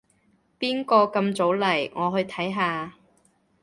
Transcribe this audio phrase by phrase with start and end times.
[0.59, 1.91] 邊個咁早嚟？
[1.93, 2.93] 我去睇下